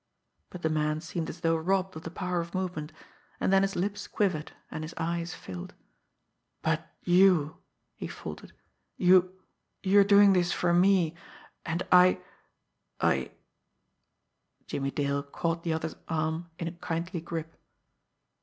But 0.49 0.63
the 0.63 0.69
man 0.71 0.99
seemed 0.99 1.29
as 1.29 1.41
though 1.41 1.55
robbed 1.55 1.95
of 1.95 2.01
the 2.01 2.09
power 2.09 2.41
of 2.41 2.55
movement 2.55 2.91
and 3.39 3.53
then 3.53 3.61
his 3.61 3.75
lips 3.75 4.07
quivered, 4.07 4.51
and 4.71 4.83
his 4.83 4.95
eyes 4.97 5.35
filled. 5.35 5.75
"But 6.63 6.91
you," 7.03 7.57
he 7.97 8.07
faltered, 8.07 8.51
"you 8.97 9.39
you're 9.83 10.03
doing 10.03 10.33
this 10.33 10.51
for 10.51 10.73
me, 10.73 11.15
and 11.67 11.83
I 11.91 12.19
I" 12.99 13.33
Jimmie 14.65 14.89
Dale 14.89 15.21
caught 15.21 15.61
the 15.61 15.73
other's 15.73 15.97
arm 16.07 16.49
in 16.57 16.67
a 16.67 16.71
kindly 16.71 17.21
grip. 17.21 17.55